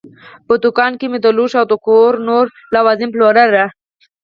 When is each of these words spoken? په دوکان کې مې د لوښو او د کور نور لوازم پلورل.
په 0.47 0.53
دوکان 0.63 0.91
کې 0.99 1.05
مې 1.11 1.19
د 1.21 1.27
لوښو 1.37 1.57
او 1.61 1.65
د 1.71 1.73
کور 1.85 2.11
نور 2.27 2.45
لوازم 2.73 3.09
پلورل. 3.13 3.51